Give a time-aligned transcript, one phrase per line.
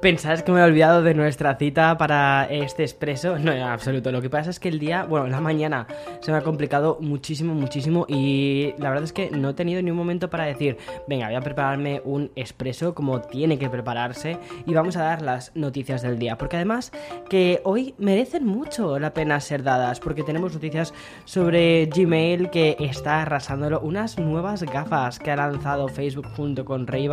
[0.00, 3.38] ¿Pensás que me he olvidado de nuestra cita para este expreso?
[3.38, 4.12] No, en absoluto.
[4.12, 5.86] Lo que pasa es que el día, bueno, la mañana
[6.20, 9.90] se me ha complicado muchísimo, muchísimo y la verdad es que no he tenido ni
[9.90, 10.76] un momento para decir,
[11.08, 15.56] venga, voy a prepararme un expreso como tiene que prepararse y vamos a dar las
[15.56, 16.36] noticias del día.
[16.36, 16.92] Porque además
[17.30, 20.92] que hoy merecen mucho la pena ser dadas porque tenemos noticias
[21.24, 27.08] sobre Gmail que está arrasándolo, unas nuevas gafas que ha lanzado Facebook junto con ray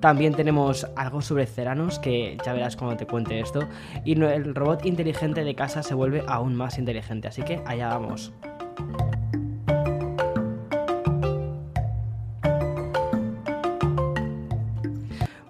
[0.00, 3.60] También tenemos algo sobre Ceranos que ya verás cuando te cuente esto.
[4.04, 8.32] Y el robot inteligente de casa se vuelve aún más inteligente, así que allá vamos.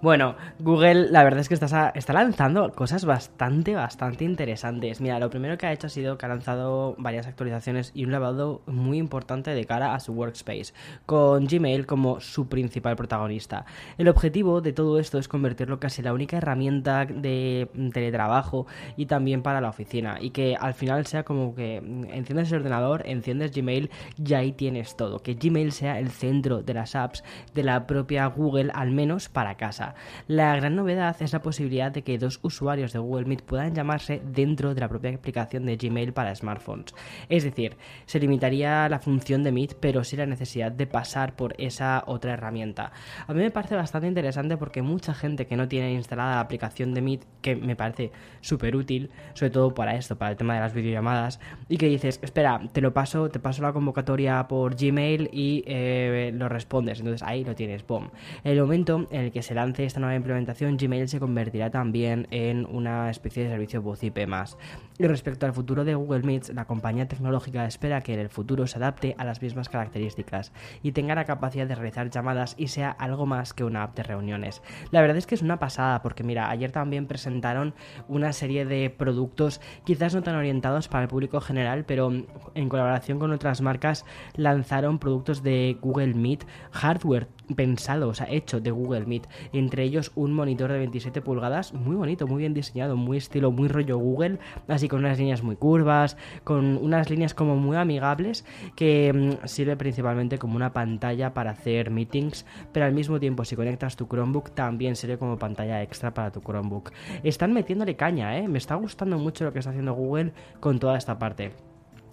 [0.06, 5.00] Bueno, Google la verdad es que está, lanzando cosas bastante, bastante interesantes.
[5.00, 8.12] Mira, lo primero que ha hecho ha sido que ha lanzado varias actualizaciones y un
[8.12, 10.72] lavado muy importante de cara a su workspace,
[11.06, 13.66] con Gmail como su principal protagonista.
[13.98, 19.06] El objetivo de todo esto es convertirlo casi en la única herramienta de teletrabajo y
[19.06, 23.50] también para la oficina, y que al final sea como que enciendes el ordenador, enciendes
[23.50, 23.90] Gmail
[24.24, 25.18] y ahí tienes todo.
[25.18, 29.56] Que Gmail sea el centro de las apps de la propia Google, al menos para
[29.56, 29.95] casa.
[30.28, 34.22] La gran novedad es la posibilidad de que dos usuarios de Google Meet puedan llamarse
[34.24, 36.94] dentro de la propia aplicación de Gmail para smartphones.
[37.28, 41.54] Es decir, se limitaría la función de Meet, pero sin la necesidad de pasar por
[41.58, 42.92] esa otra herramienta.
[43.26, 46.94] A mí me parece bastante interesante porque mucha gente que no tiene instalada la aplicación
[46.94, 50.60] de Meet, que me parece súper útil, sobre todo para esto, para el tema de
[50.60, 55.30] las videollamadas, y que dices, espera, te lo paso, te paso la convocatoria por Gmail
[55.32, 56.98] y eh, lo respondes.
[57.00, 58.10] Entonces ahí lo tienes, boom.
[58.44, 62.66] El momento en el que se lance esta nueva implementación, Gmail se convertirá también en
[62.66, 64.58] una especie de servicio voz IP más.
[64.98, 68.66] Y respecto al futuro de Google Meet, la compañía tecnológica espera que en el futuro
[68.66, 70.52] se adapte a las mismas características
[70.82, 74.02] y tenga la capacidad de realizar llamadas y sea algo más que una app de
[74.02, 74.62] reuniones.
[74.90, 77.74] La verdad es que es una pasada porque mira, ayer también presentaron
[78.08, 82.10] una serie de productos quizás no tan orientados para el público general, pero
[82.54, 84.04] en colaboración con otras marcas
[84.34, 89.28] lanzaron productos de Google Meet hardware pensado, o sea, hecho de Google Meet.
[89.52, 93.68] Entre ellos un monitor de 27 pulgadas, muy bonito, muy bien diseñado, muy estilo, muy
[93.68, 99.12] rollo Google, así con unas líneas muy curvas, con unas líneas como muy amigables, que
[99.12, 103.96] mm, sirve principalmente como una pantalla para hacer meetings, pero al mismo tiempo si conectas
[103.96, 106.92] tu Chromebook también sirve como pantalla extra para tu Chromebook.
[107.22, 108.48] Están metiéndole caña, ¿eh?
[108.48, 111.65] Me está gustando mucho lo que está haciendo Google con toda esta parte.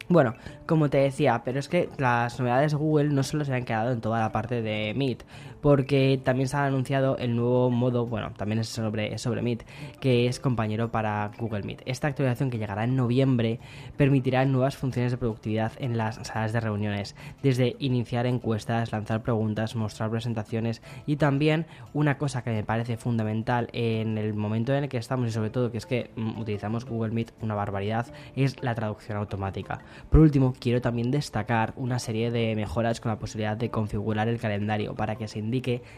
[0.10, 3.66] Bueno, como te decía, pero es que las novedades de Google no solo se han
[3.66, 5.24] quedado en toda la parte de Meet,
[5.64, 9.64] porque también se ha anunciado el nuevo modo, bueno, también es sobre, sobre Meet,
[10.02, 11.84] que es compañero para Google Meet.
[11.86, 13.62] Esta actualización que llegará en noviembre
[13.96, 19.78] permitirá nuevas funciones de productividad en las salas de reuniones, desde iniciar encuestas, lanzar preguntas,
[19.78, 24.90] mostrar presentaciones y también una cosa que me parece fundamental en el momento en el
[24.90, 28.62] que estamos y sobre todo que es que mm, utilizamos Google Meet una barbaridad, es
[28.62, 29.80] la traducción automática.
[30.10, 34.40] Por último, quiero también destacar una serie de mejoras con la posibilidad de configurar el
[34.40, 35.53] calendario para que se indique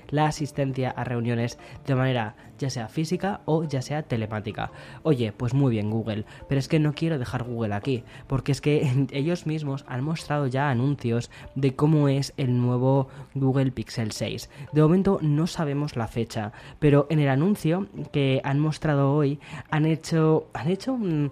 [0.10, 4.72] la asistencia a reuniones de manera ya sea física o ya sea telemática.
[5.04, 8.62] Oye, pues muy bien Google, pero es que no quiero dejar Google aquí, porque es
[8.62, 14.50] que ellos mismos han mostrado ya anuncios de cómo es el nuevo Google Pixel 6.
[14.72, 19.40] De momento no sabemos la fecha, pero en el anuncio que han mostrado hoy
[19.70, 21.32] han hecho, han hecho un,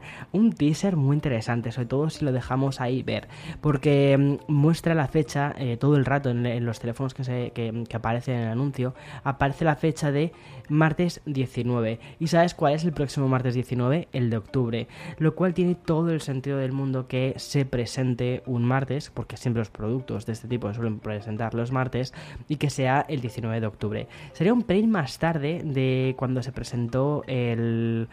[0.57, 3.27] teaser muy interesante, sobre todo si lo dejamos ahí ver,
[3.61, 7.85] porque mm, muestra la fecha eh, todo el rato en, los teléfonos que, se, que
[7.93, 8.93] aparecen en el anuncio,
[9.23, 10.31] aparece la fecha de
[10.69, 11.99] martes 19.
[12.19, 14.07] ¿Y sabes cuál es el próximo martes 19?
[14.11, 14.87] El de octubre.
[15.17, 19.61] Lo cual tiene todo el sentido del mundo que se presente un martes, porque siempre
[19.61, 22.13] los productos de este tipo suelen presentar los martes,
[22.47, 24.07] y que sea el 19 de octubre.
[24.33, 28.07] Sería un pelín más tarde de cuando se presentó el,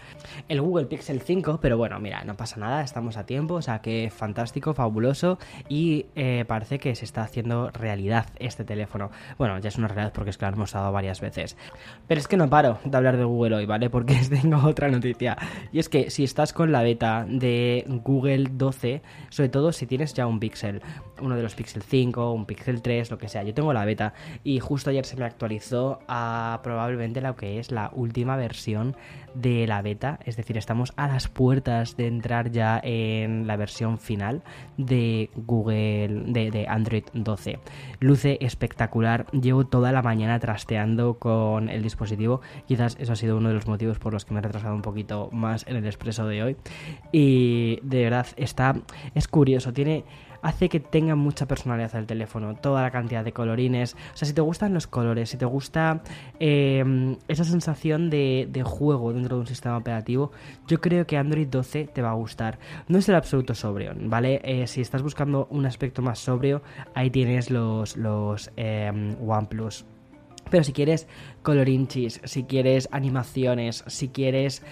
[0.49, 3.81] el Google Pixel 5, pero bueno, mira, no pasa nada, estamos a tiempo, o sea
[3.81, 5.39] que fantástico, fabuloso,
[5.69, 9.11] y eh, parece que se está haciendo realidad este teléfono.
[9.39, 11.57] Bueno, ya es una realidad porque es que lo hemos mostrado varias veces.
[12.07, 13.91] Pero es que no paro de hablar de Google hoy, ¿vale?
[13.91, 15.37] Porque tengo otra noticia.
[15.73, 20.15] Y es que si estás con la beta de Google 12, sobre todo si tienes
[20.15, 20.83] ya un Pixel,
[21.21, 24.15] uno de los Pixel 5, un Pixel 3, lo que sea, yo tengo la beta
[24.45, 28.97] y justo ayer se me actualizó a probablemente lo que es la última versión
[29.35, 33.99] de la beta, es decir, estamos a las puertas de entrar ya en la versión
[33.99, 34.43] final
[34.77, 37.59] de Google, de, de Android 12.
[38.01, 43.49] Luce espectacular, llevo toda la mañana trasteando con el dispositivo, quizás eso ha sido uno
[43.49, 46.27] de los motivos por los que me he retrasado un poquito más en el expreso
[46.27, 46.57] de hoy.
[47.13, 48.77] Y de verdad, está,
[49.15, 50.05] es curioso, tiene
[50.43, 53.95] hace que tenga mucha personalidad el teléfono, toda la cantidad de colorines.
[54.15, 56.03] O sea, si te gustan los colores, si te gusta
[56.39, 60.33] eh, esa sensación de, juego dentro de un sistema operativo,
[60.67, 62.59] yo creo que Android 12 te va a gustar.
[62.89, 64.41] No es el absoluto sobrio, ¿vale?
[64.45, 66.63] Eh, si estás buscando un aspecto más sobrio,
[66.95, 69.85] ahí tienes los, los eh, OnePlus.
[70.51, 71.07] Pero si quieres
[71.43, 74.63] colorinchis, si quieres animaciones, si quieres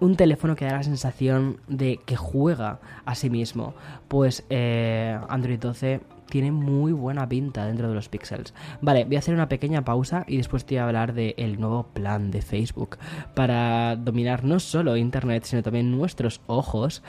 [0.00, 3.74] un teléfono que da la sensación de que juega a sí mismo,
[4.08, 8.52] pues eh, Android 12 tiene muy buena pinta dentro de los pixels.
[8.80, 11.84] Vale, voy a hacer una pequeña pausa y después te voy a hablar del nuevo
[11.84, 12.98] plan de Facebook
[13.34, 17.02] para dominar no solo Internet, sino también nuestros ojos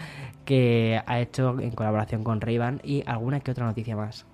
[0.45, 4.25] que ha hecho en colaboración con ray y alguna que otra noticia más.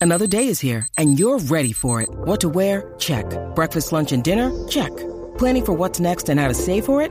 [0.00, 2.08] Another day is here and you're ready for it.
[2.24, 2.94] What to wear?
[2.98, 3.26] Check.
[3.56, 4.52] Breakfast, lunch and dinner?
[4.68, 4.92] Check.
[5.38, 7.10] Planning for what's next and how to save for it?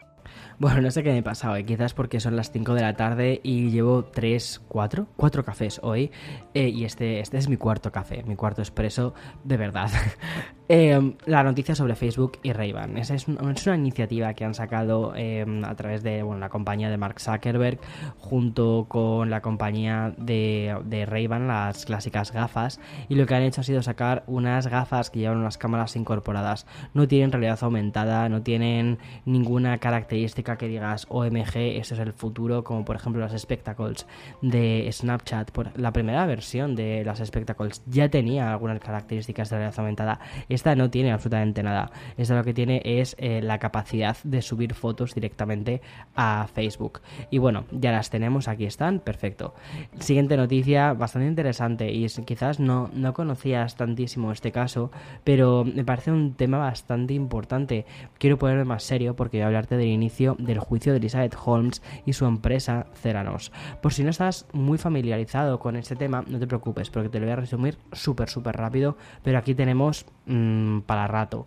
[0.61, 1.65] Bueno, no sé qué me ha pasado, ¿eh?
[1.65, 6.11] quizás porque son las 5 de la tarde y llevo 3, 4, 4 cafés hoy.
[6.53, 9.89] Eh, y este, este es mi cuarto café, mi cuarto expreso de verdad.
[10.73, 12.97] eh, la noticia sobre Facebook y Ray-Ban.
[12.97, 17.19] Esa es, una iniciativa que han sacado eh, a través de la compañía de Mark
[17.19, 17.77] Zuckerberg
[18.19, 21.05] junto con la compañía de, de
[21.45, 22.79] las clásicas gafas.
[23.09, 26.65] Y lo que han hecho ha sido sacar unas gafas que llevan unas cámaras incorporadas.
[26.93, 32.63] No tienen realidad aumentada, no tienen ninguna característica que digas OMG, ese es el futuro,
[32.63, 34.07] como por ejemplo las Spectacles
[34.41, 35.51] de Snapchat.
[35.51, 40.21] Por la primera versión de las Spectacles ya tenía algunas características de realidad aumentada.
[40.61, 41.89] Esta no tiene absolutamente nada.
[42.17, 45.81] Esta lo que tiene es eh, la capacidad de subir fotos directamente
[46.15, 47.01] a Facebook.
[47.31, 49.55] Y bueno, ya las tenemos, aquí están, perfecto.
[49.97, 54.91] Siguiente noticia, bastante interesante y quizás no, no conocías tantísimo este caso,
[55.23, 57.87] pero me parece un tema bastante importante.
[58.19, 61.81] Quiero ponerme más serio porque voy a hablarte del inicio del juicio de Elizabeth Holmes
[62.05, 63.51] y su empresa Ceranos.
[63.81, 67.25] Por si no estás muy familiarizado con este tema, no te preocupes, porque te lo
[67.25, 71.45] voy a resumir súper, súper rápido, pero aquí tenemos mmm, para rato.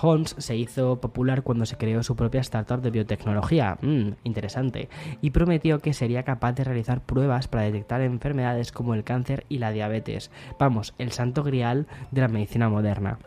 [0.00, 4.88] Holmes se hizo popular cuando se creó su propia startup de biotecnología, mmm, interesante,
[5.20, 9.58] y prometió que sería capaz de realizar pruebas para detectar enfermedades como el cáncer y
[9.58, 10.30] la diabetes.
[10.58, 13.18] Vamos, el santo grial de la medicina moderna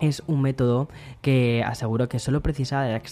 [0.00, 0.88] es un método
[1.22, 3.02] que aseguró que solo precisaba de la,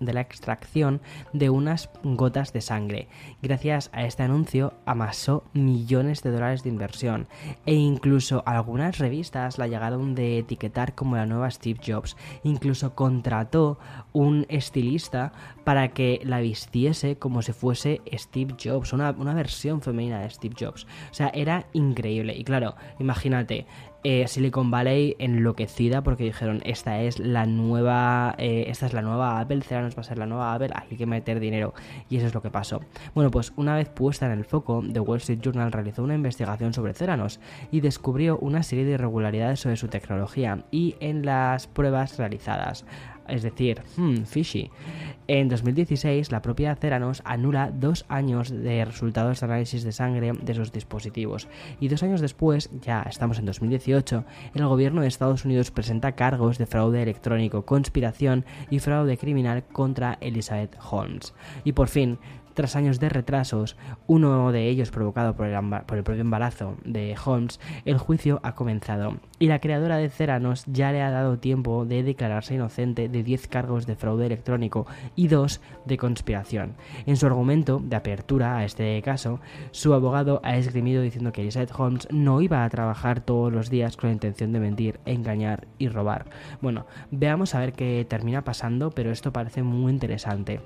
[0.00, 1.00] de la, extracción
[1.32, 3.08] de unas gotas de sangre.
[3.42, 7.28] Gracias a este anuncio amasó millones de dólares de inversión
[7.66, 12.16] e incluso algunas revistas la llegaron de etiquetar como la nueva Steve Jobs.
[12.42, 13.78] Incluso contrató
[14.12, 15.32] un estilista
[15.64, 20.54] para que la vistiese como si fuese Steve Jobs, una, una versión femenina de Steve
[20.58, 20.86] Jobs.
[21.10, 22.36] O sea, era increíble.
[22.36, 23.66] Y claro, imagínate,
[24.04, 29.40] eh, Silicon Valley enloquecida porque dijeron esta es la nueva eh, esta es la nueva
[29.40, 31.74] Apple, Ceranos va a ser la nueva Apple, hay que meter dinero
[32.08, 32.80] y eso es lo que pasó.
[33.14, 36.72] Bueno, pues una vez puesta en el foco, The Wall Street Journal realizó una investigación
[36.72, 37.40] sobre Ceranos
[37.70, 42.84] y descubrió una serie de irregularidades sobre su tecnología y en las pruebas realizadas
[43.28, 44.70] es decir, hmm, fishy.
[45.26, 50.54] En 2016, la propia Ceranos anula dos años de resultados de análisis de sangre de
[50.54, 51.48] sus dispositivos.
[51.80, 56.58] Y dos años después, ya estamos en 2018, el gobierno de Estados Unidos presenta cargos
[56.58, 61.34] de fraude electrónico, conspiración y fraude criminal contra Elizabeth Holmes.
[61.64, 62.18] Y por fin,
[62.58, 63.76] tras años de retrasos,
[64.08, 65.54] uno de ellos provocado por el,
[66.02, 71.00] propio embarazo de Holmes, el juicio ha comenzado y la creadora de Ceranos ya le
[71.00, 75.98] ha dado tiempo de declararse inocente de 10 cargos de fraude electrónico y 2 de
[75.98, 76.74] conspiración.
[77.06, 79.38] En su argumento de apertura a este caso,
[79.70, 83.96] su abogado ha esgrimido diciendo que Elizabeth Holmes no iba a trabajar todos los días
[83.96, 86.24] con la intención de mentir, engañar y robar.
[86.60, 90.60] Bueno, veamos a ver qué termina pasando, pero esto parece muy interesante.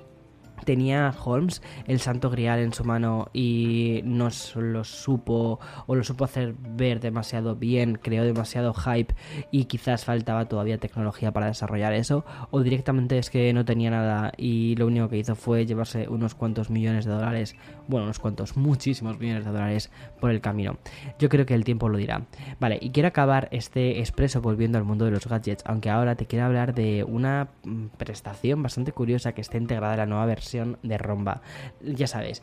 [0.63, 6.25] Tenía Holmes el santo grial en su mano y no lo supo o lo supo
[6.25, 9.13] hacer ver demasiado bien, creó demasiado hype
[9.51, 14.31] y quizás faltaba todavía tecnología para desarrollar eso o directamente es que no tenía nada
[14.37, 17.55] y lo único que hizo fue llevarse unos cuantos millones de dólares,
[17.87, 20.77] bueno, unos cuantos, muchísimos millones de dólares por el camino.
[21.19, 22.25] Yo creo que el tiempo lo dirá.
[22.59, 26.25] Vale, y quiero acabar este expreso volviendo al mundo de los gadgets, aunque ahora te
[26.25, 30.52] quiero hablar de una mm, prestación bastante curiosa que está integrada en la nueva versión
[30.53, 31.41] de Romba.
[31.81, 32.41] Ya sabes,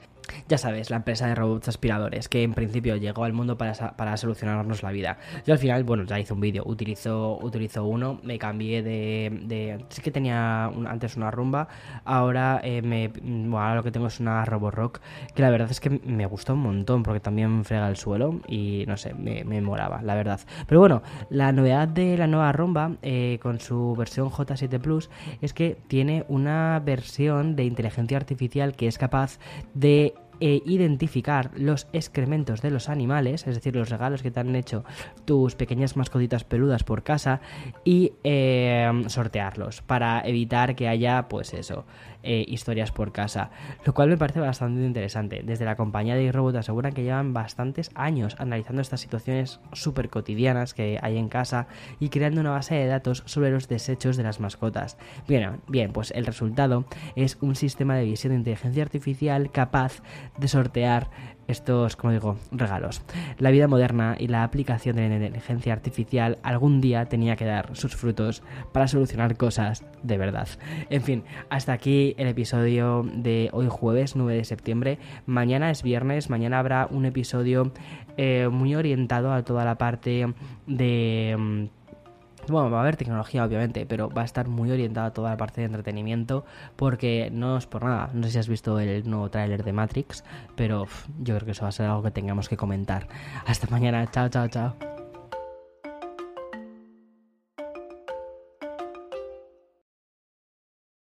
[0.49, 4.17] ya sabes, la empresa de robots aspiradores, que en principio llegó al mundo para, para
[4.17, 5.19] solucionarnos la vida.
[5.47, 9.41] Yo al final, bueno, ya hice un vídeo, utilizo, utilizo uno, me cambié de...
[9.45, 11.69] de sí que tenía antes una rumba,
[12.05, 15.01] ahora, eh, me, bueno, ahora lo que tengo es una Roborock,
[15.35, 18.85] que la verdad es que me gustó un montón, porque también frega el suelo y
[18.87, 20.41] no sé, me, me molaba, la verdad.
[20.67, 25.11] Pero bueno, la novedad de la nueva rumba, eh, con su versión J7 Plus,
[25.41, 29.39] es que tiene una versión de inteligencia artificial que es capaz
[29.75, 34.57] de e identificar los excrementos de los animales, es decir, los regalos que te han
[34.57, 34.85] hecho
[35.25, 37.41] tus pequeñas mascotitas peludas por casa
[37.85, 41.85] y eh, sortearlos para evitar que haya, pues eso,
[42.23, 43.51] eh, historias por casa,
[43.87, 45.43] lo cual me parece bastante interesante.
[45.43, 50.75] Desde la compañía de iRobot aseguran que llevan bastantes años analizando estas situaciones súper cotidianas
[50.75, 51.67] que hay en casa
[51.99, 54.99] y creando una base de datos sobre los desechos de las mascotas.
[55.29, 56.85] Bien, bien, pues el resultado
[57.17, 60.03] es un sistema de visión de inteligencia artificial capaz
[60.39, 61.11] de sortear
[61.51, 63.03] estos, como digo, regalos.
[63.39, 67.77] La vida moderna y la aplicación de la inteligencia artificial algún día tenía que dar
[67.77, 70.49] sus frutos para solucionar cosas de verdad.
[70.89, 74.99] En fin, hasta aquí el episodio de hoy jueves 9 de septiembre.
[75.27, 77.73] Mañana es viernes, mañana habrá un episodio
[78.17, 80.33] eh, muy orientado a toda la parte
[80.67, 81.80] de mm,
[82.50, 85.37] bueno, va a haber tecnología, obviamente, pero va a estar muy orientada a toda la
[85.37, 86.45] parte de entretenimiento,
[86.76, 88.11] porque no es por nada.
[88.12, 90.25] No sé si has visto el nuevo tráiler de Matrix,
[90.57, 90.87] pero
[91.21, 93.09] yo creo que eso va a ser algo que tengamos que comentar.
[93.47, 95.00] Hasta mañana, chao, chao, chao.